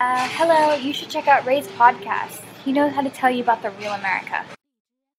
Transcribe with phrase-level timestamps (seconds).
[0.00, 2.40] Uh, hello, you should check out Ray's podcast.
[2.64, 4.46] He knows how to tell you about the real America.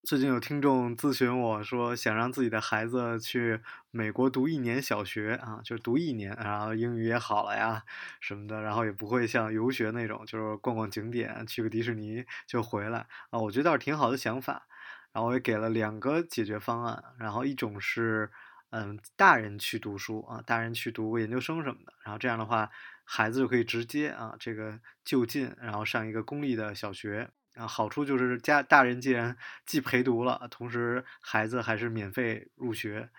[0.04, 3.60] 最近有听众咨询我说，想让自己的孩子去
[3.92, 7.84] 美国读一年小学啊，就读一年，然后英语也好了呀
[8.20, 13.38] 什么的，然后也不会像游学那种，就是逛逛景点，去个迪士尼就回来啊。
[13.38, 14.66] 我觉得倒是挺好的想法。
[15.12, 18.32] 然后我也给了两个解决方案，然后一种是，
[18.72, 22.72] 嗯，大人去读书啊，大人去读研究生什么的，然后这样的话，
[23.04, 27.32] 孩子就可以直接啊，这个就近，然后上一个公立的小学。
[27.56, 33.10] 啊，好处就是家大人既然既陪读了，同时孩子还是免费入学，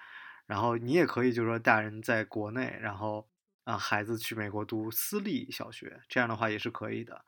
[0.47, 3.29] 然后你也可以就是说大人在国内，然后
[3.65, 7.27] 啊孩子去美国读私立小学，这样的话也是可以的。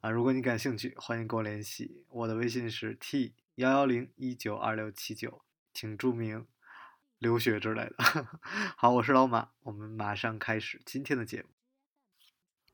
[0.00, 6.48] 啊，如果你感兴趣，欢迎跟我联系，我的微信是 t 幺幺零一九二六七九，请注明
[7.18, 7.94] 留学之类的。
[8.76, 11.59] 好，我是老马，我们马上开始今天的节目。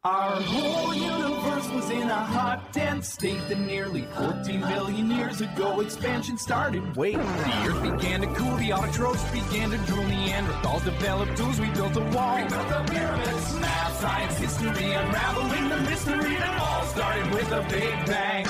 [0.05, 5.79] Our whole universe was in a hot, dense state that nearly 14 billion years ago
[5.81, 6.81] expansion started.
[6.95, 11.69] Wait, the earth began to cool, the autotrophs began to drool, Neanderthals developed tools, we
[11.77, 12.41] built a wall.
[12.41, 17.61] We built the pyramids, math, science, history, unraveling the mystery that all started with a
[17.69, 18.47] big bang.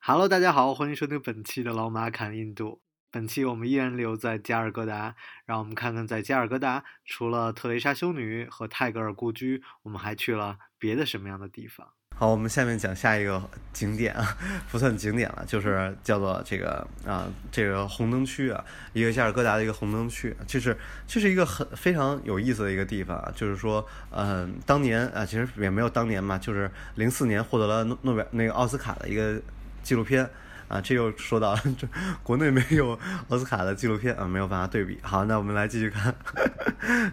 [0.00, 2.80] Hello，大家好，欢迎收听本期的老马侃印度。
[3.11, 5.15] 本期我们依然留在加尔各答，
[5.45, 11.87] 让我们看看在加尔各答除了特蕾莎修女和泰戈尔故居，我们还去了别的什么样的地方？
[12.15, 14.37] 好，我们下面讲下一个景点啊，
[14.69, 29.41] 不算景点了，就是叫做这个啊，这个红灯区啊，一个加尔各答的一个红灯区，就是这是一个很非常有意思的一个地方啊，就是说，嗯，当年啊，其实也没有当年嘛，就是零四年获得了诺诺贝尔那个奥斯卡的一个
[29.81, 30.29] 纪录片。
[30.69, 31.87] 啊，这又说到了，这
[32.21, 34.99] 国内没有奥斯卡的纪录片啊，没有办法对比。
[35.01, 36.13] 好，那我们来继续看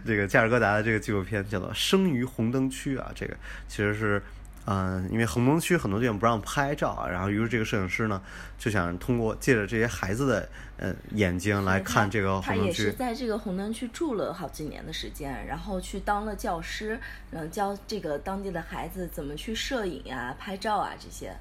[0.04, 3.10] 这个加尔各答的这个纪录片，叫做《生于红灯区》啊。
[3.14, 3.34] 这个
[3.66, 4.22] 其实是，
[4.66, 8.20] 嗯，因为红灯区很多地方不让拍照啊，然后于是这个摄影师呢
[8.58, 10.46] 就想通过借着这些孩子的
[10.76, 12.60] 呃眼睛来看这个红灯区。
[12.60, 17.00] 他也是在这个红灯区住了好几年的时间，然后去当了教师，
[17.30, 21.34] 嗯，教这个当地的孩子怎么去摄影呀、拍照啊这些。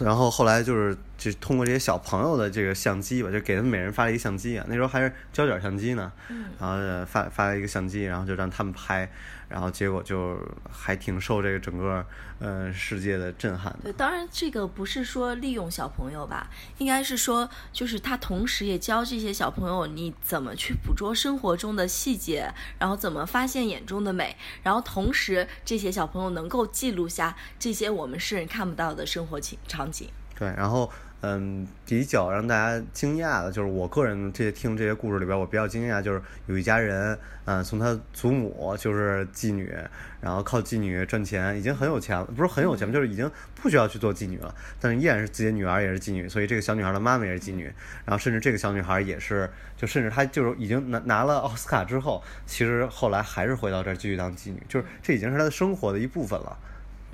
[0.00, 6.10] 然后后来就是就通过这些小朋友的这个相机吧，就给他们每人发了一个相机啊，那时候还是胶卷相机呢，
[6.58, 9.10] 然后发发了一个相机，然后就让他们拍。
[9.48, 10.38] 然后结果就
[10.70, 12.04] 还挺受这个整个
[12.38, 13.78] 呃世界的震撼的。
[13.84, 30.08] 对，当然这个不是说利用小朋友吧，应该是说就是他同时也教这些小朋友你怎么去捕捉生活中的细节，然后怎么发现眼中的美，然后同时这些小朋友能够记录下这些我们世人看不到的生活情场景。
[30.38, 30.90] 对，然后。
[31.26, 39.74] 嗯，比较让大家惊讶的，就是我个人这些听这些故事里边，我比较惊讶，就是有一家人，嗯，从他祖母就是妓女，
[40.20, 47.72] 然后靠妓女赚钱，已经很有钱了，不是很有钱就是已经不需要去做妓女了，但是依然是自己的女儿也是妓女，所以这个小女孩的妈妈也是妓女，
[48.04, 49.48] 然后甚至这个小女孩也是，
[49.78, 56.58] 就甚至她就是已经拿拿了奥斯卡之后，其实后来还是回到这儿继续当妓女，就是这已经是她的生活的一部分了。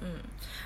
[0.02, 0.14] 嗯，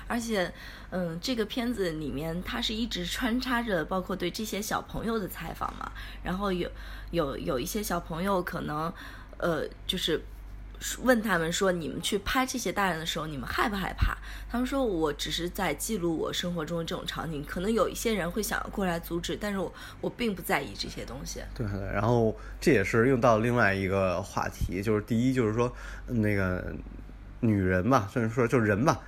[0.07, 0.51] 而且。
[0.97, 5.91] 嗯，这个片子里面，它是一直穿插着包括对这些小朋友的采访嘛。
[6.23, 6.71] 然后有
[7.11, 8.93] 有有一些小朋友可能，
[9.37, 10.21] 呃，就是
[11.03, 14.15] 问他们说：“你们去拍这些大人的时候，你们害不害怕？”
[14.49, 17.43] 他们说：“我只是在记录我生活中的这种场景。
[17.43, 25.69] 可能有一些人会想要过来阻止，但是我我并不在意这些东西。”对，然后这也是用到另外一个话题，就是第一就是说
[26.07, 26.73] 那个
[27.41, 29.01] 女人吧，甚至说就是人吧。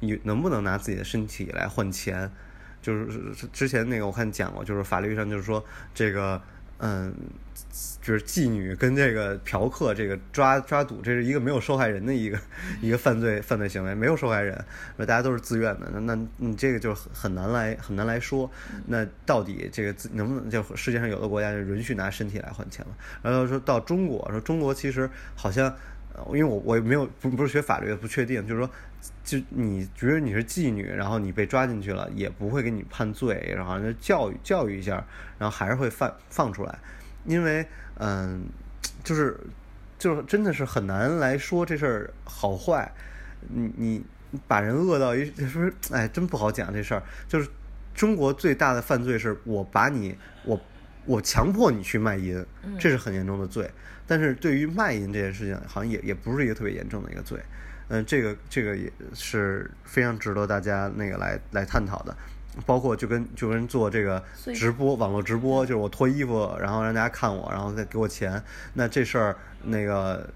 [0.00, 2.30] 你能不能拿自己的身体来换钱？
[2.82, 5.64] 就是之前那个我看讲过，就是法律上就是说
[5.94, 6.38] 这个，
[6.76, 7.14] 嗯，
[8.02, 12.38] 就是妓女跟这个嫖客这个抓抓赌，这是一个没有受害人的一个
[12.82, 14.62] 一个犯罪犯罪行为，没有受害人，
[14.98, 15.90] 那大家都是自愿的。
[15.94, 18.50] 那那你这个就很难来很难来说。
[18.88, 22.94] 那到底这个能不能就世界上有的国家就允许拿身体来换钱了？
[23.22, 25.74] 然后说到中国，说中国其实好像，
[26.28, 28.70] 因为我我也没有不不是学法律的，不确定，就是说。
[29.22, 34.92] 就你觉得你是妓女，然后你被抓进去了，也不会给你判罪，然后就教育教育一下，
[35.38, 36.78] 然后还是会放放出来，
[37.26, 37.66] 因为
[37.98, 38.46] 嗯，
[39.02, 39.38] 就是
[39.98, 42.90] 就是真的是很难来说这事儿好坏，
[43.46, 44.04] 你你
[44.48, 47.02] 把人饿到一就 是哎，真不好讲这事儿。
[47.28, 47.46] 就是
[47.94, 50.58] 中国最大的犯罪是我把你我
[51.06, 52.44] 我强迫你去卖淫，
[52.78, 53.70] 这是很严重的罪。
[54.06, 57.38] 但是对于卖淫这件事情，好像也也不是一个特别严重的一个罪。
[57.88, 62.14] 嗯，这个这个也是非常值得大家那个来来探讨的，
[62.66, 64.22] 包括就跟就跟做这个
[64.54, 68.42] 直播网络直播，就是我脱衣服，然后让大家看我，然后再给我钱，
[68.74, 70.28] 那这事儿那个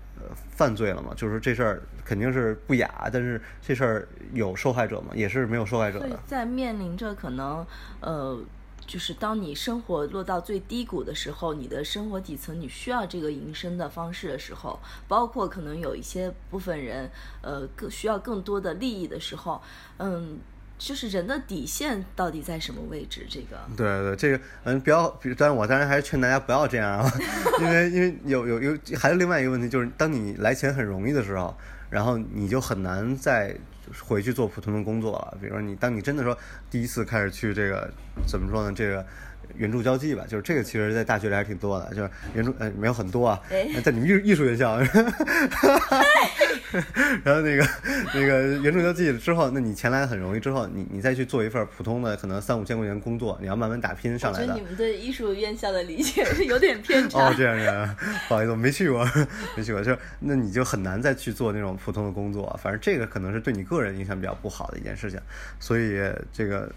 [0.50, 5.08] 犯罪了嘛，就是这事儿肯定是不雅，但是这事儿有受害者吗？
[5.14, 6.18] 也是没有受害者的。
[6.26, 7.66] 在面临着可能
[8.00, 8.42] 呃。
[8.88, 17.10] 就是当你生活落到最低谷的时候，你的生活底层你需要这个营生的方式的时候，包括可能有一些部分人，
[17.42, 19.60] 呃，更需要更多的利益的时候，
[19.98, 20.38] 嗯，
[20.78, 23.26] 就是人的底线到底在什么位置？
[23.28, 27.12] 这个，对对，这个，嗯，不要，但是我当然还是劝大家不要这样啊，
[27.60, 31.54] 因为因为有有有还有另外一个问题，就是当你来钱很容易的时候，
[31.90, 33.54] 然后你就很难再。
[34.04, 36.36] 回去做普通的工作了，比如说你，当你真的说
[36.70, 37.90] 第一次开始去这个，
[38.26, 38.72] 怎么说呢？
[38.74, 39.04] 这个。
[39.56, 43.40] 援助交际吧，就是这个，其实，在大学里还挺多的，就是援助，呃，没有很多啊，
[43.82, 44.78] 在你们艺艺术院校，
[47.24, 47.66] 然后那个
[48.14, 54.54] 那个原助交际之后，那你钱来的很容易，之后你你再去做一份普通的，可能三五千块钱工作，你要慢慢打拼上来的。
[54.54, 57.28] 你们对艺术院校的理解是有点偏差。
[57.28, 57.96] 哦，这样这样，
[58.28, 59.08] 不好意思，我没去过，
[59.56, 65.20] 没去过，就是那你就很难再去做那种普通的工作，反正这个可能是对你个人影响比较不好的一件事情，
[65.58, 65.98] 所以
[66.32, 66.70] 这个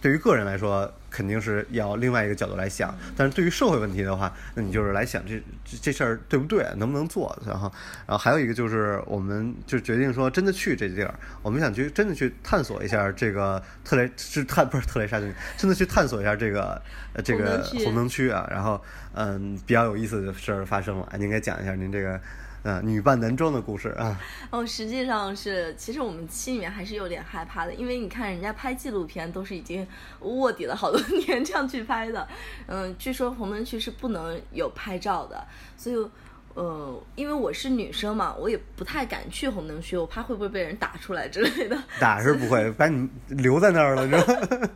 [0.00, 0.92] 对于个人来说。
[1.14, 5.40] 肯定是要另外一个角度来想，但是对于社会问题的话，那你就是来想这
[5.80, 7.40] 这事儿对不对，能不能做？
[7.46, 7.72] 然后，
[8.04, 9.33] 然后还有一个就是，我们
[9.66, 16.82] 就决定说真的去这地儿，我们想去真的去探索一下这个特雷是探不是特雷莎郡，真的去探索一下这个
[17.24, 18.46] 这个红灯区啊。
[18.50, 18.80] 然后，
[19.14, 22.20] 嗯，比较有意思的事儿发生了，您应该讲一下您这个。
[22.66, 24.18] 嗯，女扮男装的故事啊！
[24.48, 29.86] 哦，实际上是，其实我们心里面还是有点害怕的，因为你看人家拍纪录片都是已经
[30.20, 32.26] 卧底了好多年这样去拍的。
[32.64, 35.46] 嗯，据说红灯区是不能有拍照的，
[35.76, 36.10] 所以，
[36.54, 41.76] 呃，因为我是女生嘛，我也不太敢去红灯区，我怕会不会被人打出来之类的。
[42.00, 44.70] 打是不会，把你留在那儿了，知道吗？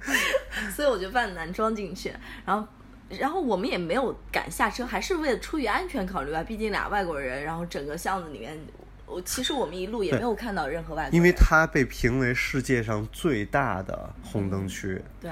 [0.75, 2.13] 所以我就扮男装进去，
[2.45, 2.67] 然后。
[3.19, 7.43] 然后我们也没有敢下车，还是为了出于安全考虑吧，毕竟俩外国人。
[7.43, 8.55] 然后整个巷子里面，
[9.07, 11.15] 我其实我们一路也没有看到任何外国人。
[11.15, 15.01] 因为它被评为世界上最大的红灯区。
[15.23, 15.31] 对，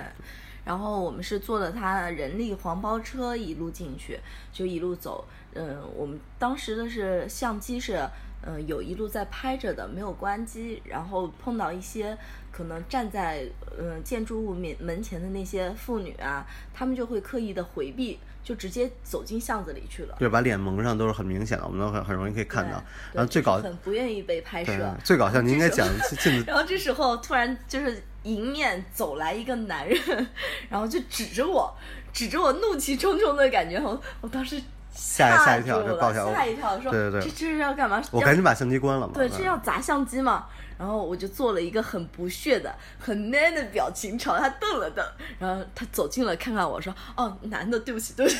[0.66, 4.20] 然后我们是坐了他人力黄包车一路进去，
[4.52, 5.24] 就一路走。
[5.54, 8.06] 嗯，我们当时的是相机是。
[8.48, 12.16] 嗯，有一路在拍着的，没有关机，然后碰到一些
[12.52, 13.44] 可能站在
[13.76, 20.14] 嗯建筑物面门前的那些妇女啊，他们就会刻意的回避，就直接走进巷子里去了。
[20.20, 22.80] 对，把脸蒙上都是很明显的，我们都很很容易可以看到。
[23.12, 24.96] 然后最搞很不愿意被拍摄。
[25.02, 25.84] 最搞笑，你应该讲
[26.20, 26.40] 进。
[26.46, 29.98] 然后这时候突然就是迎面走来一个男人，
[30.70, 31.76] 然后就指着我，
[32.12, 34.62] 指着我怒气冲冲的感觉，我我当时。
[34.96, 38.02] 吓吓一跳，就爆笑，吓一跳，说对对对，这这是要干嘛？
[38.10, 39.12] 我赶紧把相机关了嘛。
[39.14, 40.46] 对，这要砸相机嘛。
[40.78, 45.02] 然后我就做了一个很不屑的、很 man 的表情，朝他瞪了瞪。
[45.38, 48.38] 然后他走近了，看看我说：“哦，男的，对不起，对不起。”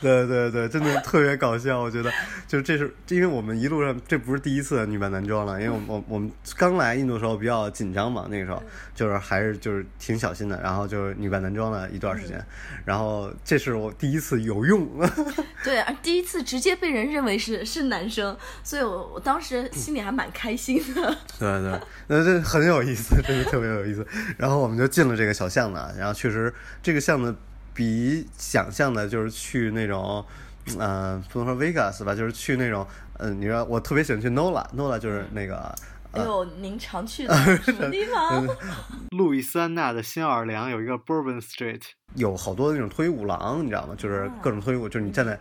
[0.02, 1.80] 对对对，真的 特别搞笑。
[1.80, 2.10] 我觉得，
[2.48, 8.62] 就是这是因为我们一路上这不是第一次女扮男装了，因为我我我们刚来印度的时候比较紧张嘛，那个时候
[8.94, 12.44] 就是还是就是挺小心的，然后就是女扮男装了一段时间。
[12.84, 14.88] 然后这是我第一次有用。
[15.62, 21.16] 对，第一次直接被人认为是是男生，所以我我当时心里还蛮开心的。
[21.38, 21.60] 对。
[21.60, 24.06] 对，那这很有意思，真的特别有意思。
[24.38, 26.50] 然后我们就进了这个小巷子，然后确实
[26.82, 27.36] 这个巷子
[27.74, 30.24] 比想象的，就是去那种，
[30.78, 32.86] 嗯，不能说 Vegas 吧，就是去那种，
[33.18, 35.74] 嗯，你说我特别喜欢去 Nola，Nola 就是那个。
[36.12, 38.44] 哎呦，您常去的 什么地方？
[39.16, 41.82] 路易斯安那的新奥尔良有一个 Bourbon Street，
[42.16, 43.94] 有好多那种脱衣舞廊，你知道吗？
[43.96, 45.38] 就是各种脱衣舞，就是你站在，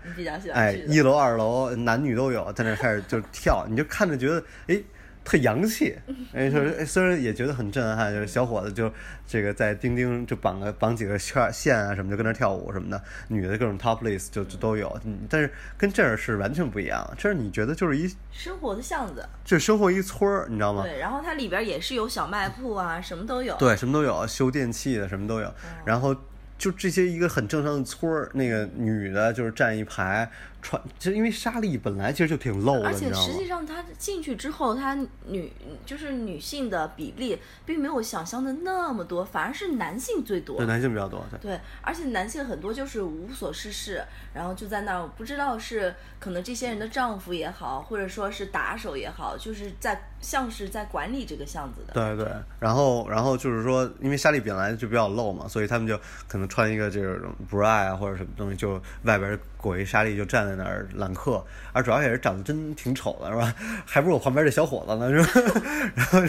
[0.54, 4.80] 哎，一楼、二楼，男女都有，在那开始就跳，你就看着觉得，哎。
[5.24, 5.96] 特洋气，
[6.34, 8.92] 哎，说虽然也觉得很震撼，就是小伙子就
[9.28, 15.00] 这个在钉钉就绑个绑几个圈线啊什么，就跟那跳舞什么的，女的各种 topless 就就都有，
[15.30, 17.08] 但是跟这儿是完全不一样。
[17.18, 20.84] 这儿你觉得就是一生活的巷子，就生活一村儿，你知道吗？
[20.84, 23.56] 对，然后它里边也是有小卖铺啊，什么都有。
[23.58, 25.54] 对，什么都有，修电器的什么都有。
[25.86, 26.16] 然后
[26.58, 30.30] 就这些一个很正常的村儿，那个女的就是站一排。
[30.62, 34.98] 穿，就因为沙莉本来其实就挺露的，而且实际上她进去之后，她
[35.28, 35.52] 女
[35.86, 40.58] 就是女性的比例并没有想象的那么多，反而是男性最多。
[40.58, 41.24] 对，男性比较多。
[41.40, 51.94] 对，而且男性很多就是无所事事，然后就在那儿，不知道是可能这些人的丈夫也好，或者说是打手也好，就是在像是在管理这个巷子的。
[51.94, 55.98] 对对，然后然后就是说，因为沙莉本来就比较露嘛，所以他们就
[56.28, 60.49] 可能穿一个这种 bra 啊或者什么东西，就外边裹一沙莉就站。
[60.50, 63.54] 在那儿揽客，而主要也是长得真挺丑的，是吧？
[63.86, 65.52] 还不如我旁边这小伙子呢，是吧？
[65.96, 66.20] 然后，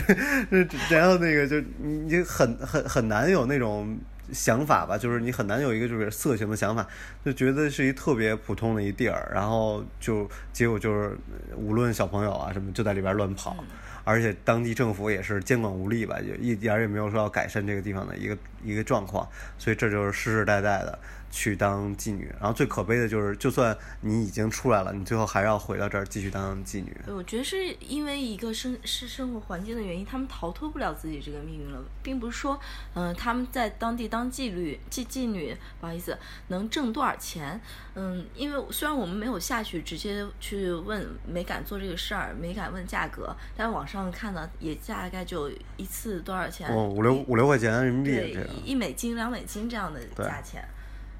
[0.90, 3.98] 然后那个就你很很很难有那种
[4.32, 6.86] 想法吧，就是你很难有一个就是色情的想法，
[7.24, 11.16] 就觉得是一特别普通的一地儿，然后就结果就是
[11.56, 13.56] 无论小朋友啊什么就在里边乱跑，
[14.04, 20.98] 而且当地政府也是监管无力吧，就一点儿也没有说要改善这个地方的一个一个状况，所以这就是世世代代的。
[21.30, 26.94] 去当妓女，然后最可悲的就是，就算你已经出来了，你最后还要回到这儿继续当妓女。
[27.06, 32.58] 我觉得是因为一个生是生活环境的原因，他们逃脱不了自己这个命运了，并不是说，
[32.94, 36.18] 嗯，他们在当地当妓女妓妓女，不好意思，
[36.48, 37.60] 能挣多少钱？
[37.94, 46.68] 嗯，因为虽然我们没有下去直接去问，没敢做这个事儿，没敢问价格，但网上看呢，也大概就一次多少钱？
[46.68, 50.64] 哦，五六五六块钱人民币，对，一美金两美金这样的价钱。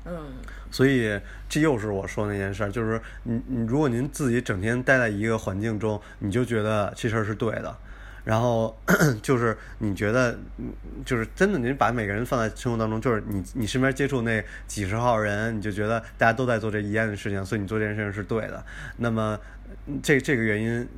[0.06, 0.32] 嗯，
[0.70, 7.76] 所以这又是我说那件事儿，就是你你如果您自己整天待在一个环境中，你就觉得这事儿是对的，
[8.24, 8.74] 然后
[9.20, 10.38] 就是你觉得，
[11.04, 18.64] 就是真的，您把每个人放在生活当中，就是你你身边接触那几十号人，你就觉得大家都在做这一样的事情，所以你做这件事情是对的。
[18.96, 19.38] 那么
[20.02, 20.88] 这这个原因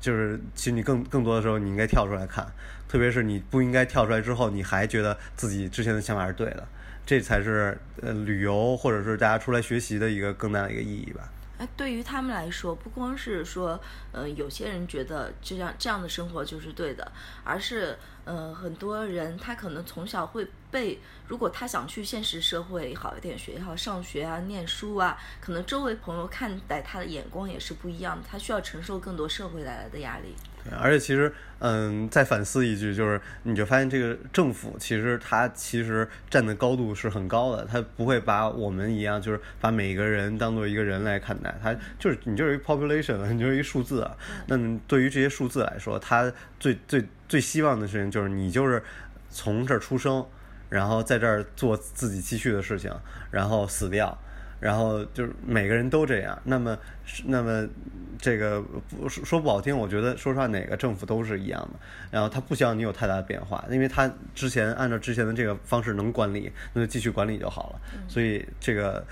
[0.00, 2.44] 就是，其实你更更多的时候，你应该跳出来看，
[2.88, 6.66] 特别是你不应该跳出来之后，你还觉得自己之前的想法是对的。
[7.04, 11.28] 这才是呃旅游或者是大家出来学习的一个更大的一个意义吧。
[11.58, 13.78] 哎，对于他们来说，不光是说，
[14.12, 17.12] 呃，有些人觉得这样这样的生活就是对的，
[17.44, 30.34] 而是呃很多人他可能从小会被，如果他想去现实社会好一点学校上学啊、念书啊，可能周围朋友看待他的眼光也是不一样的，他需要承受更多社会带来的压力。
[30.80, 44.16] 而且其实，嗯，再反思一句，就是你就发现这个政府其实它其实站的高度是很高的，它不会把我们一样，就是把每个人当做一个人来看待，它就是你就是一 population， 你就是一数字啊。
[44.46, 48.82] 那对于这些数字来说，它最最最希望的事情就是你就是
[49.30, 50.26] 从这儿出生，
[50.68, 52.92] 然后在这儿做自己继续的事情，
[53.30, 54.18] 然后死掉。
[54.60, 56.78] 然后就是每个人都这样，那么，
[57.24, 57.66] 那么
[58.18, 61.80] 这个不说不好听，我觉得说实话，哪个政府都是一样的。
[62.10, 67.80] 然后他不希望你有太大的变化，因为他之前按照之前的这个方式能管理，那就继续管理就好了。
[68.06, 69.04] 所以这个，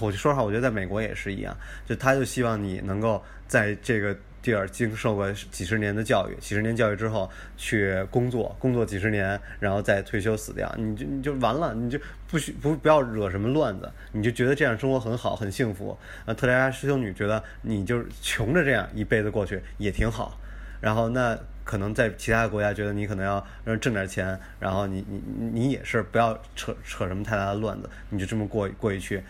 [0.00, 4.16] 我就说实话，我觉得在美国也是一样，就他就希望你能够在这个。
[4.44, 11.98] 地儿经受过几十年的教育，几十年教育之后去工作，工作几十年，然后再退休死掉，你就你就完了，你就
[12.28, 15.96] 不许不不要惹什么乱子，你就觉得这样生活很好，很幸福。
[16.26, 20.38] 啊，特蕾莎师兄女觉得你就是穷着这样一辈子过去也挺好。
[20.82, 23.42] 然后那可能在其他国家觉得你可能要
[23.78, 29.22] 挣点钱，然后你你你也是不要扯扯什么太大的乱子，你就这么过过去。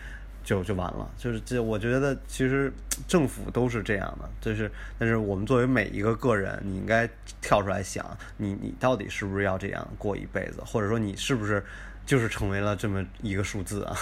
[0.45, 2.71] 就就完了，就是这，我觉得其实
[3.07, 7.09] 政府都是这样的，就是，但是我们作为每一个个人，你应该
[7.41, 8.05] 跳出来想，
[8.37, 11.61] 你你到底是不是要这样过一辈子，或者说你是不是
[12.05, 13.97] 就是成为了这么一个数字啊？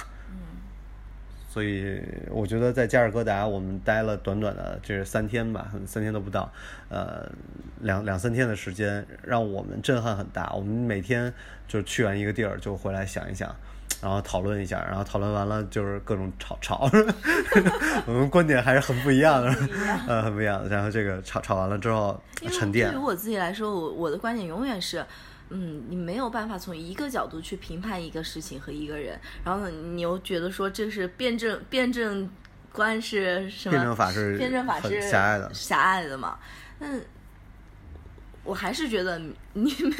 [1.53, 1.55] 嗯。
[1.55, 6.51] 所以我觉得在加尔各答我们待了短短的这三天吧，三天都不到，
[6.89, 7.29] 呃，
[7.81, 10.51] 两两三天的时间，让我们震撼很大。
[10.53, 11.31] 我们每天
[11.67, 13.55] 就去完一个地儿就回来想一想。
[14.01, 16.89] 然后讨论一下，然后讨论完了就是各种吵吵，
[18.05, 19.55] 我们观点还是很不一样的，
[20.05, 20.67] 呃，很不一样的。
[20.67, 22.91] 然后这个吵吵完了之后沉淀。
[22.91, 25.05] 对于我自己来说，我我的观点永远是，
[25.53, 32.27] 嗯，你没有办法从一个角度去评判一个事情和一个人，然后你又觉得说这是辩证辩证
[32.71, 33.77] 观是什么？
[33.77, 36.39] 辩证法是辩证法是狭隘的，狭隘的嘛？
[36.79, 36.87] 那
[38.43, 39.21] 我还是觉得
[39.53, 39.93] 你 们，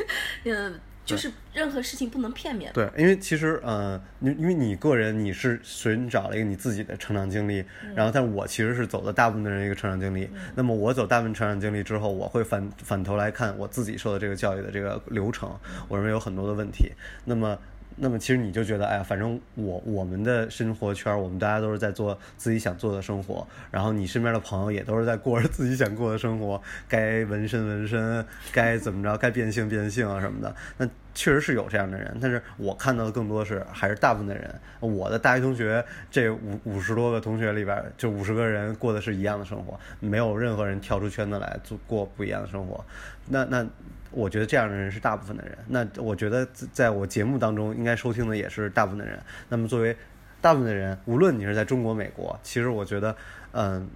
[0.46, 0.74] 呃。
[1.06, 2.72] 就是任何事情不能片面。
[2.74, 7.64] 对，因为其实，呃，因因为你个人你是寻找了一个你自己的成长经历，
[7.96, 10.30] 然后，但我其实是走的大部分的人一个成长经历。
[10.56, 15.54] 那么，我走大部分成长经历之后，我会反反头来看我自己受的这个教育的这个流程，
[15.88, 16.92] 我认为有很多的问题。
[17.26, 17.58] 那么。
[17.96, 30.56] 那么其实你就觉得，哎呀，反正我我们的生活圈，我们大家都是在做自己想做的生活，然后你身边的朋友也都是在过着自己想过的生活，该纹身纹身，该怎么着，该变性变性啊什么的。
[30.78, 34.54] 那确实是有这样的人，但是我看到的更多是还是大部分的人。
[34.80, 42.84] 我的大学同学这五五十多个同学里边，就五十个人过的是一样的生活，没有任何人跳出圈子来做过不一样的生活。
[43.28, 43.66] 那那。
[44.14, 45.58] 我觉得这样的人是大部分的人。
[45.68, 49.20] 那我觉得在我节目当中应该收听的也是大部分的人。
[49.50, 49.96] 那么作为
[50.40, 53.16] 大部分的人，无论你是在中国、美国，其实我觉得，
[53.52, 53.90] 嗯，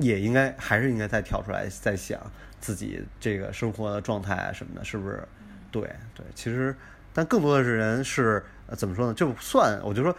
[0.00, 2.20] 也应该还是应该再跳出来，再想
[2.60, 5.22] 自己这个生活的状态啊什么的，是不是？
[5.70, 5.82] 对
[6.14, 6.74] 对，其实，
[7.12, 8.42] 但更多的是人是
[8.76, 9.14] 怎么说呢？
[9.14, 10.12] 就算我就说，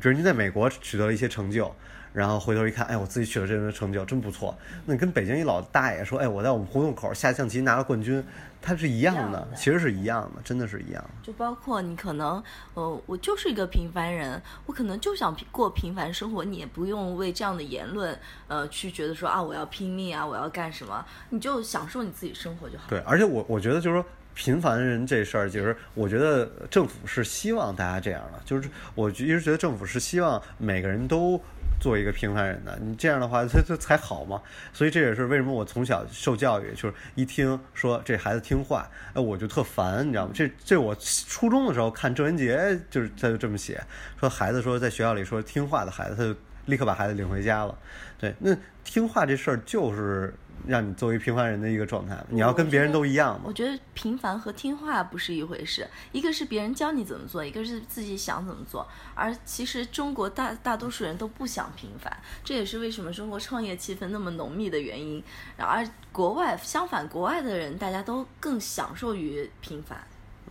[0.00, 1.74] 比如你在美国取得了一些成就。
[2.12, 4.56] 然后回头一看，哎，我自己取得这样的成就真不错。
[4.84, 8.22] 那你跟北京一老大爷说，哎，我在我们胡同口下象棋拿了冠军，
[8.60, 11.10] 他是一样的样的，其实是一样的，真的是一样的。
[11.22, 12.42] 就包括你可能，
[12.74, 22.84] 呃，我就是一个平凡人，我可能就想过平凡生活，你也不用为这样的言论，呃，去觉得说啊，我要拼命啊，我要干什么，你就享受你自己生活就好。
[22.88, 24.04] 对，而且我我觉得就是说。
[24.34, 31.38] 平凡人这事儿，就是我觉得政府是希望大家这样的，就是我一直觉得政府是希望每个人都
[31.82, 34.40] 做一个平凡人的，你这样的话，他他才好嘛。
[34.72, 40.30] 所以这也是为什么我从小受教育，就是一听说这孩子听话，哎，我就特烦，你知道吗？
[40.32, 43.82] 这这我初中的时候看郑渊洁，就是他就这么写，
[44.20, 46.34] 说孩子说在学校里说听话的孩子，他就
[46.66, 47.76] 立刻把孩子领回家了。
[48.16, 50.32] 对，那听话这事儿就是。
[50.66, 53.42] 让你作为平凡人的一个状态，你要跟别人都一样吗。
[53.44, 58.86] 我觉得平凡和听话不是一回事，一个是别人教你怎么做，一个是自己想怎么做。
[59.14, 65.22] 而其实中国大大多数人都不想平凡，这也是为什么中国创业气氛那么浓密的原因。
[65.56, 69.98] 而国外相反，国外的人大家都更享受于平凡。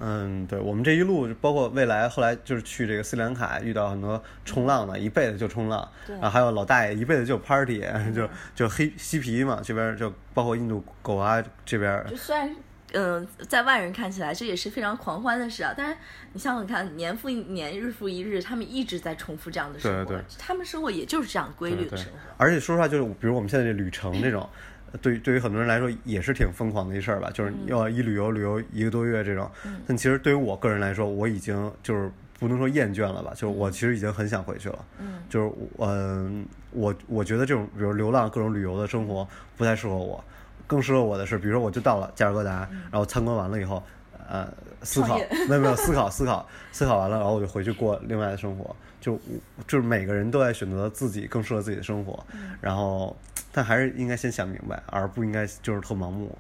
[0.04, 7.84] 嗯，对我们这一路，包括未来后来就是去这个斯里兰卡，遇到很多冲浪的，一辈子就冲浪，然后还有老大爷一辈子就 party，
[8.16, 12.04] 就就黑嬉皮嘛，这边就包括印度狗啊这边。
[12.10, 12.50] 就虽然
[12.94, 15.96] 嗯、呃，在外人看起来这也是非常狂欢的事啊，但是
[16.34, 22.14] 你想想看，年复一年，日复一日，他们一直在重复这样的生活，对对他们生活也就是这样规律的生活。
[22.38, 24.50] 而且说实话，就是比如我们现在这旅程这种。
[25.02, 29.50] 对，对于很多人来说也是挺疯狂的一事儿吧，就是要一旅游旅游一个多月这种。
[29.88, 34.86] 但其实对于我个人来说，我已经就是不能说厌倦了吧，就是我其实已经很想回去了。
[35.00, 40.22] 嗯，就是嗯，我我觉得这种比如流浪各种旅游的生活不太适合我，
[40.68, 43.82] 更适合我的是，比如说我就到了加尔各答，然后参观完了以后，
[44.28, 45.18] 呃，思考，
[45.48, 48.76] 没有没有思考思考思考完了，然后我就回去过另外的生活。
[49.00, 49.20] 就
[49.68, 52.22] 就是每个人都在选择自己更适合自己的生活，
[52.60, 53.16] 然后。
[53.52, 56.38] 但还是应该先想明白，而不应该就是特盲目。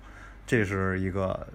[0.48, 1.48] 这是一个，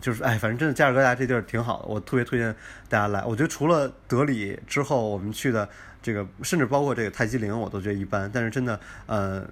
[0.00, 2.54] 就是哎，反正真的加尔各答这地儿挺好的，我特别推荐
[2.88, 3.24] 大家来。
[3.24, 5.68] 我觉得除了德里之后，我们去的
[6.00, 8.30] 这个，甚至包括这个泰姬陵，我都觉得一般。
[8.32, 9.44] 但是真的，呃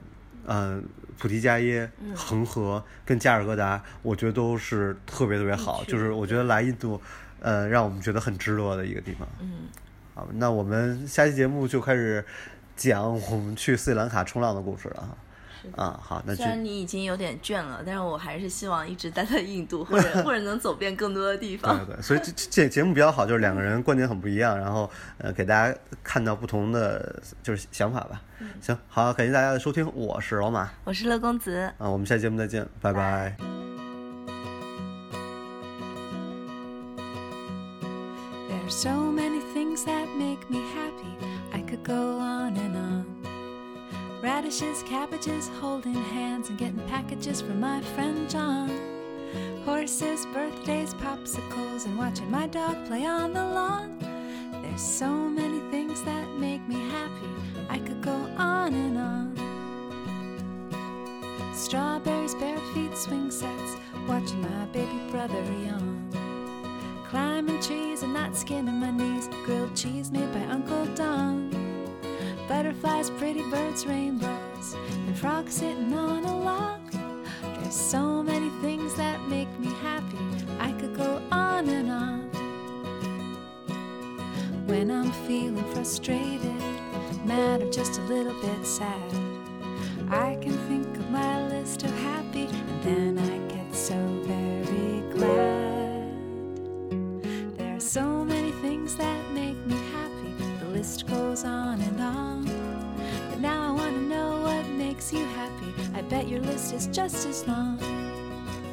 [0.46, 0.80] 呃，
[1.18, 5.82] 普提加耶、恒河跟加尔各答，我觉得都是特别特别好。
[5.84, 7.00] 就是我觉得来印度，
[7.40, 9.26] 呃，让我们觉得很值得的一个地方。
[9.40, 9.66] 嗯，
[10.14, 12.24] 好，那我们下期节目就开始。
[12.78, 15.02] 讲我们去斯里兰卡冲浪的故事了
[15.74, 21.84] 哈，啊好，那虽然你已经有点倦了，但是我还是希望一直待在印度，或者 或者能走遍更多的地方。
[21.84, 24.88] 对对，所以这这节目比较好，就是两个人观点很不一样，然后
[25.18, 28.22] 呃给大家看到不同的就是想法吧。
[28.38, 33.36] 嗯、行，好，感谢大家的收听，我是老马，我是乐公子，啊，我们下期节目再见，拜拜。
[38.70, 41.16] So many things that make me happy.
[41.52, 42.27] I could go on.
[44.20, 48.68] Radishes, cabbages, holding hands and getting packages from my friend John.
[49.64, 53.96] Horses, birthdays, popsicles, and watching my dog play on the lawn.
[54.60, 57.28] There's so many things that make me happy.
[57.68, 59.36] I could go on and on.
[61.54, 63.76] Strawberries, bare feet, swing sets,
[64.08, 66.10] watching my baby brother yawn.
[67.08, 69.28] Climbing trees and not skinning my knees.
[69.44, 71.67] Grilled cheese made by Uncle Don.
[72.58, 74.74] Butterflies, pretty birds, rainbows,
[75.06, 76.80] and frogs sitting on a log.
[77.60, 80.18] There's so many things that make me happy.
[80.58, 82.20] I could go on and on.
[84.66, 86.60] When I'm feeling frustrated,
[87.24, 89.12] mad, or just a little bit sad,
[90.10, 90.57] I can
[106.08, 107.78] bet your list is just as long.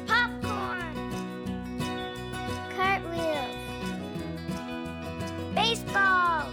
[0.06, 0.96] Popcorn.
[2.74, 3.56] Cartwheels.
[5.54, 6.46] Baseball.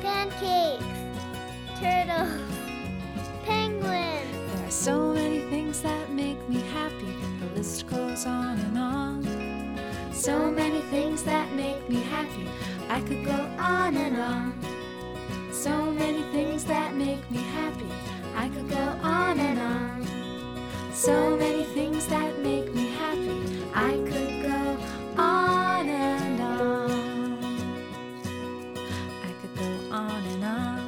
[0.00, 0.84] Pancakes.
[1.80, 2.40] Turtles.
[3.44, 4.54] Penguins.
[4.54, 7.12] There are so many things that make me happy.
[7.40, 9.80] The list goes on and on.
[10.12, 12.48] So many things that make me happy.
[12.88, 14.54] I could go on and on.
[15.52, 18.09] So many things that make me happy.
[18.52, 20.06] Could go on and on.
[20.92, 23.38] So many things that make me happy.
[23.72, 24.76] I could go
[25.16, 26.90] on and on.
[29.22, 30.80] I could go on and on.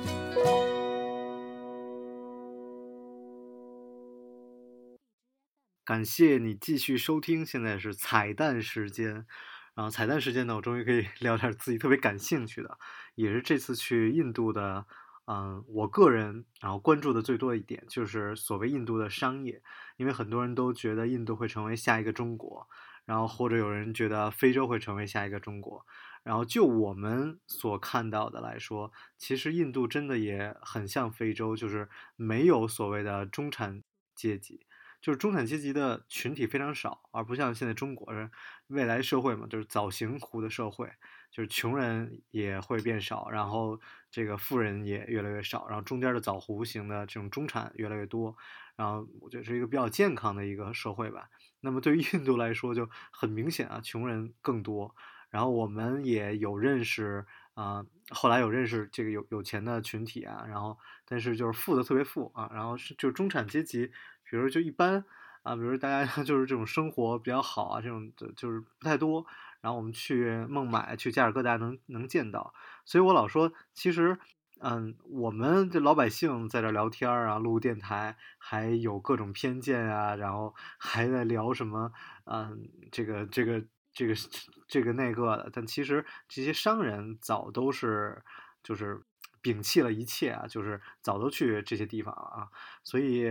[5.84, 9.26] 感谢你继续收听，现在是彩蛋时间。
[9.74, 12.78] 然后彩蛋时间呢，我终于可以聊点自己特别感兴趣的，
[13.14, 14.86] 也是这次去印度的、
[15.32, 19.62] 嗯，我个人然后关注的最多一点就是所谓印度的商业，
[19.96, 22.68] 因为很多人都觉得印度会成为下一个中国，
[23.06, 25.86] 然后或者有人觉得非洲会成为下一个中国。
[26.22, 33.82] 然后就我们所看到的来说，其实印度真的也很像非洲，就是没有所谓的中产
[34.14, 34.66] 阶级，
[35.00, 38.30] 就是中产阶级的群体非常少，而不像现在中国是
[38.68, 40.92] 未来社会嘛，就是早型湖的社会，
[41.32, 48.36] 就是穷人也会变少，然后这个富人也越来越少，然后中间的枣弧形的这种中产越来越多，
[48.76, 51.28] 然后我觉得是一个比较健康的一个社会吧。
[51.60, 54.94] 那么对于印度来说就很明显啊，穷人更多。
[55.30, 63.86] 然后我们也有认识啊、后来有认识这个有有钱的群体啊，然后但是就是富的特别富啊，然后是就中产阶级，
[64.28, 65.04] 比如就一般
[65.42, 69.26] 啊，比如大家 就是这种生活比较好啊，这种的就是不太多。
[69.62, 72.52] 然后我们去孟买、去加尔各答能能见到，
[72.84, 74.18] 所以我老说，其实，
[74.60, 81.92] 嗯，我们这老百姓在这聊天儿啊，录电台，还有各种偏见啊，然后还在聊什么，
[82.24, 84.14] 嗯，这个这个这个
[84.66, 88.20] 这个那个的，但其实这些商人早都是
[88.64, 89.00] 就是
[89.42, 92.48] 摒弃了一切啊，就是早都去这些地方了啊，
[92.82, 93.24] 所以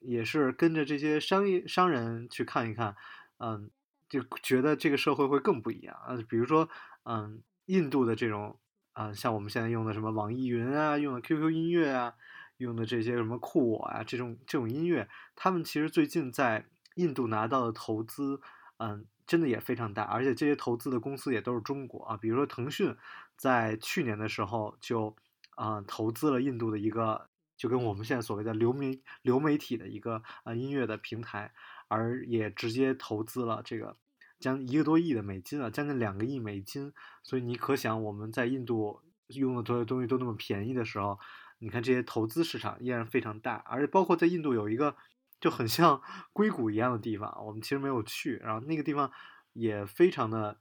[0.00, 2.96] 也是跟着这些商业商人去看一看，
[3.38, 3.70] 嗯。
[4.08, 6.68] 就觉得这个社会会更不一样啊，比如说，
[7.04, 8.58] 嗯，印度的这种
[8.92, 12.14] 啊，像我们现在用的什么网易云啊，用的 QQ 音乐啊，
[12.58, 18.40] 用的这些什么酷我啊，这种这种音乐，他们其实最近在印度拿到的投资，
[18.78, 22.96] 嗯，真的也非常大，而且这些投资的公司也都是中国啊，比如说腾讯，
[23.36, 25.16] 在去年的时候就
[25.56, 31.52] 啊投资了印度的一个，就跟我们现在所谓的流媒流媒体的一个啊音乐的平台。
[31.88, 33.96] 而也直接投资了这个
[34.38, 36.92] 将一个多亿的美金啊，将近两个亿美金。
[37.22, 41.18] 所以你可想，我们在印度用的所有东西都那么便宜的时候，
[41.58, 43.56] 你看这些投资市场依然非常大。
[43.66, 44.94] 而且包括在印度有一个
[45.40, 49.10] 就很像 硅谷一样的地方，我们其实没有去，然后那个地方
[49.52, 50.60] 也非常的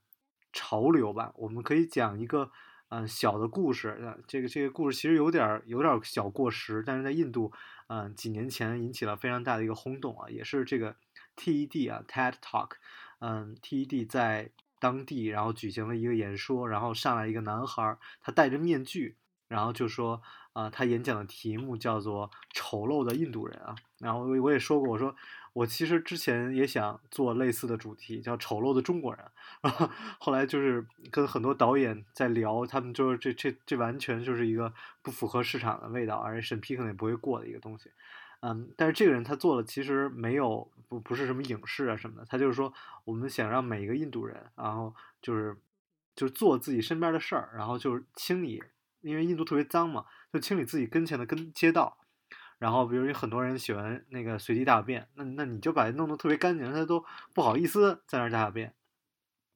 [0.53, 1.33] 潮流吧。
[1.35, 2.51] 我们可以讲一个
[2.89, 7.51] 嗯小的故事，这个这个故事其实有点有点小过时，但是在印度
[7.87, 10.95] 嗯几年前引起了非常大的一个轰动啊，也是这个。
[11.35, 12.71] TED 啊，TED Talk，
[13.19, 19.15] 嗯，TED 在当地然后举行了一个演说，然后上来一个男孩，他戴着面具，
[19.47, 20.21] 然后就说
[20.53, 25.15] 啊，他演讲的题目叫做“丑陋的印度人”啊，然后我也说过，我说
[25.53, 29.25] 我其实之前也想做类似的主题，叫“丑陋的中国人”，
[29.61, 29.73] 然
[30.19, 37.89] 后来就是跟很多导演在聊，他们就是这这这完全就是一个不符合市场的味道，而且审批可能也不会过的一个东西。
[38.41, 45.57] 嗯，但是这个人他做了其实没有不不是什么影视啊什么的，他就是说我们想让每一个印度人，然后就是
[46.15, 48.63] 就是做自己身边的事儿，然后就是清理，
[49.01, 51.97] 因为印度特别脏嘛，就清理自己跟前的跟街道，
[52.57, 58.73] 然后比如有很多人喜欢那个随地大便，那那你就把它弄得特别干净，他都不好意思在那大大便，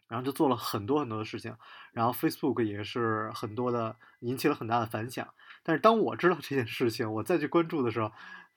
[0.07, 1.55] 然后就做了很多很多的事情，
[1.93, 8.11] 然后 Facebook 也是很多的引起了很大的反响，但是当我知道这件事情，我再去关注的时候。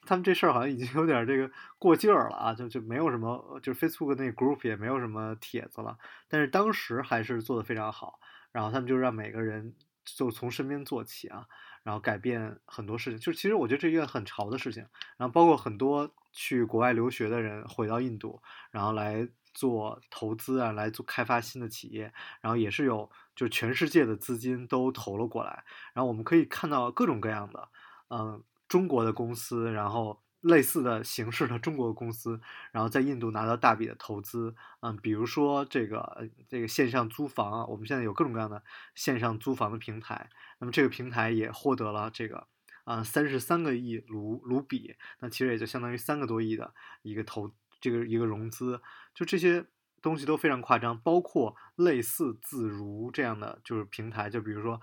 [0.04, 5.96] 他们这事儿好像已经有点这个过劲儿了啊，就就没有什么，就 Facebook 那 group 也没有什么帖子了。
[6.28, 8.18] 但是当时还是做的非常好，
[8.50, 11.46] 然后他们就让每个人就从身边做起啊，
[11.84, 13.18] 然后改变很多事情。
[13.18, 14.84] 就其实我觉得这一件很潮的事情。
[15.16, 25.62] 然后包括很多去国外留学的人回到印度，然后来做投资啊，来做开发新的企业，然后也是有就全世界的资金都投了过来。
[25.94, 27.68] 然后我们可以看到各种各样的，
[28.10, 28.42] 嗯。
[28.72, 38.62] 中国的公司，然后类似的形式的中国公司，然后在印度拿到大笔的投资，嗯，比如说这个这个线上租房啊，我们现在有各种各样的
[38.94, 42.46] 线上租房的平台，那么这个平台也获得了这个
[42.84, 48.80] 啊三十三个亿卢卢比，那其实也就相当于三个多亿的一个投这个一个融资，
[49.14, 49.66] 就这些。
[50.02, 54.80] 东西都非常夸张，包括类似自如这样的就是平台，就比如说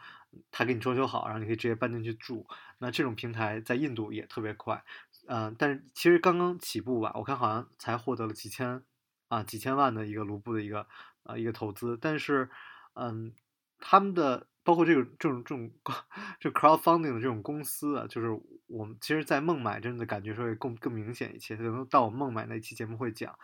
[0.51, 2.45] 他给你装修好，然后你可以直接搬进去住。
[2.77, 4.83] 那这种平台在印度也特别快，
[5.27, 8.83] 嗯，但是其实刚刚起步吧，我看好像才获得了几千
[9.27, 10.87] 啊几千万的一个卢布的一个
[11.23, 11.97] 啊一个投资。
[11.99, 12.49] 但是，
[12.93, 13.33] 嗯，
[13.79, 15.71] 他们的包括这个这种这种
[16.39, 18.29] 这 crowdfunding 的这种公司啊，就是
[18.67, 23.37] 我们其实，在孟买真的感觉会更更明显一些，可能到我孟买那期节目会讲。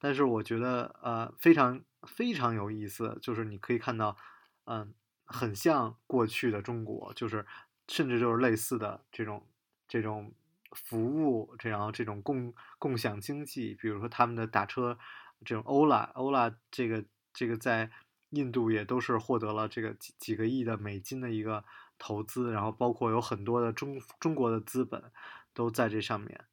[0.00, 4.16] 但是我觉得呃非常非常有意思，就是你可以看到，
[4.64, 4.94] 嗯，
[5.28, 7.46] 很像过去的中国，就是
[7.86, 9.46] 甚至就是类似的这种
[9.86, 10.32] 这种
[10.72, 14.98] 服务，这样这种共共享经济，比如说他们的打车
[15.44, 17.90] 这种欧拉，欧拉这个这个在
[18.30, 21.64] 印度也都是获得了这个几几个亿的美金的一个
[21.98, 25.12] 投资，然后包括有很多的中中国的资本
[25.54, 26.47] 都在这上面。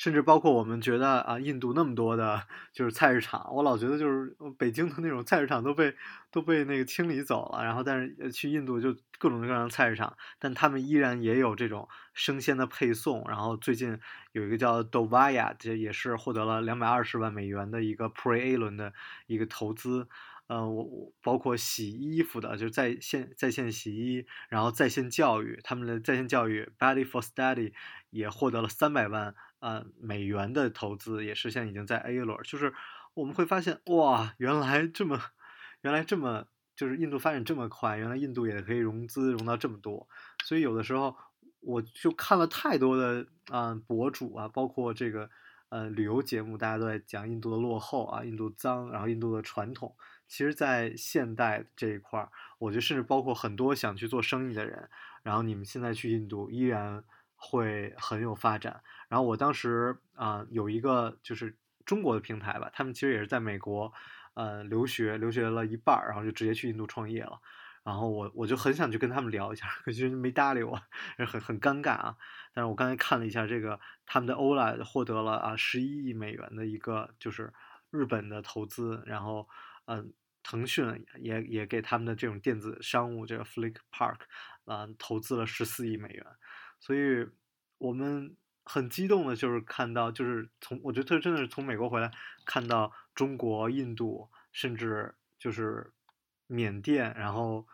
[0.00, 5.94] 甚至包括我们觉得啊，印度那么多的，就是菜市场，我老觉得就是北京的那种菜市场都被
[6.30, 13.22] 都被那个清理走了，然后但是去印度就各种各样的菜市场，但他们依然也有这种生鲜的配送。
[13.28, 14.00] 然后最近
[14.32, 18.94] 有一个叫 Dovaya，这也是获得了两百二十万美元的一个 Pre A 轮的
[19.26, 20.08] 一个投资。
[20.46, 27.72] 呃，我我包括洗衣服的，就是在线在线洗衣，然后在线教育，他们的在线教育 Body for Study
[28.08, 32.38] 也获得了三百万呃美元的投资，也是现在已经在 A 轮。
[32.42, 32.74] 就是
[33.14, 35.18] 我们会发现，哇，原来这么，
[35.82, 40.08] 原来这么，就是印度发展这么快，原来印度也可以融资融到这么多。
[40.44, 41.16] 所以有的时候
[41.60, 45.30] 我就看了太多的啊博主啊，包括这个
[45.68, 49.94] 呃旅游节目，大家都在讲印度的落后啊，印度脏，然后印度的传统。
[50.26, 54.88] 其实，在现代这一块儿，我觉得甚至包括很多想去做生意的人，
[55.24, 57.02] 然后你们现在去印度依然
[57.42, 58.82] 会很有发展。
[59.08, 63.90] 然后我当时啊有一个就是中国的平台吧，他们其实也是在美国
[64.34, 67.40] 呃留学，留学了一半，然后就直接去印度创业了。
[67.82, 70.78] 然后我我就很想去跟他们聊一下，可是没搭理我，
[71.16, 72.16] 很很尴尬啊。
[72.52, 77.52] 但是我刚才看了一下这个他们的 Ola 获得了啊十一亿美元的一个就是
[77.90, 79.48] 日本的投资，然后
[79.86, 80.12] 嗯。
[80.42, 84.20] 腾讯也也给他们的这种电子商务这个 Flick Park
[84.64, 86.24] 啊投资了十四亿美元，
[86.80, 87.28] 所以
[87.78, 92.10] 我们很激动的就是看到，就是从我觉得他真的是从美国回来，
[92.44, 95.92] 看到中国、印度，甚至就是
[96.46, 97.66] 缅甸，然后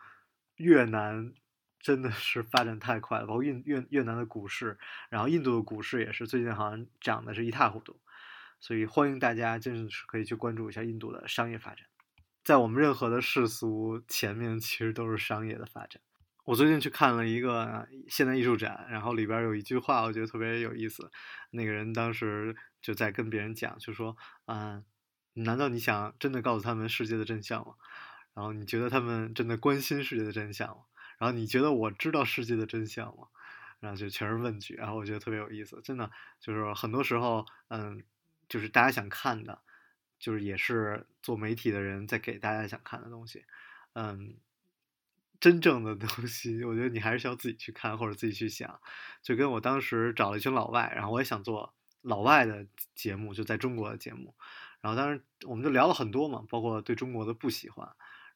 [0.57, 1.33] 越南
[1.79, 4.77] 真的是发展太快了，包括越越越南的股市，
[5.09, 7.99] 然后印度的股市也是最近好像涨的是一塌糊涂，
[8.59, 11.85] 所以欢迎大家真的是可以去关注一下印度的商业发展。
[12.43, 16.01] 在我们任何的世俗前面，其实都是商业的发展。
[16.47, 21.11] 我最近去看了一个现代艺术展，然后里边有一句话，我觉得特别有意思。
[21.51, 24.15] 那个人当时就在跟别人讲，就说
[24.47, 24.85] ：“嗯，
[25.33, 27.73] 难道你想真的告诉他们世界的真相吗？
[28.33, 30.83] 然后你觉得他们真的关心世界的真相吗？
[31.17, 33.27] 然后你觉得我知道世界的真相吗？”
[33.81, 35.81] 然后就全是问句，然后我觉得特别有意思。
[35.83, 38.01] 真的就是很多时候，嗯，
[38.47, 39.59] 就是大家想看的。
[40.17, 43.45] 就是也是做媒体的人在给大家想看的东西，
[43.93, 44.35] 嗯，
[45.39, 48.79] 真正的东西，我觉得你还是需要自己去看或者自己去想。
[49.21, 54.35] 就跟我当时找了一群老外，然后我也想做老外的节目，就在中国的节目，
[54.81, 57.89] 然后当时我们就聊了很多嘛，包括对中国的不喜欢。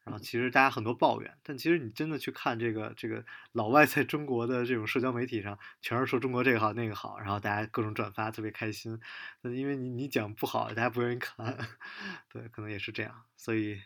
[0.03, 8.99] 然后其实大家很多抱怨，但其实你真的去看这个这个老外在中国的这种社交媒体上，全是说中国这个好那个好，然后大家各种转发，特别开心。
[9.43, 11.55] 因为你你讲不好，大家不愿意看，
[12.33, 13.25] 对，可能也是这样。
[13.37, 13.79] 所以，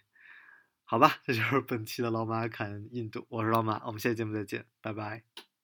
[0.88, 5.55] 好吧，这就是本期的老马侃印度，我是老马，我们下期节目再见，拜拜。